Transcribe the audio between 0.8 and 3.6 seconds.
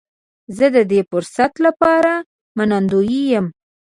دې فرصت لپاره منندوی یم.